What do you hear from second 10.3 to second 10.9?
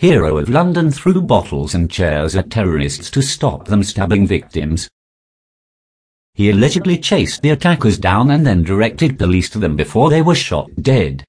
shot